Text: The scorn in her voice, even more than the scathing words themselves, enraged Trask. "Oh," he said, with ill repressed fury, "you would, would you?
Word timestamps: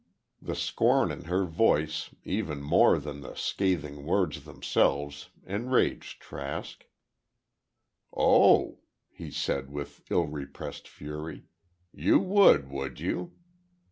The 0.41 0.55
scorn 0.55 1.11
in 1.11 1.25
her 1.25 1.45
voice, 1.45 2.09
even 2.25 2.63
more 2.63 2.97
than 2.97 3.21
the 3.21 3.35
scathing 3.35 4.03
words 4.03 4.45
themselves, 4.45 5.29
enraged 5.45 6.19
Trask. 6.23 6.87
"Oh," 8.11 8.79
he 9.11 9.29
said, 9.29 9.69
with 9.69 10.01
ill 10.09 10.25
repressed 10.25 10.87
fury, 10.87 11.45
"you 11.93 12.17
would, 12.17 12.67
would 12.71 12.99
you? 12.99 13.33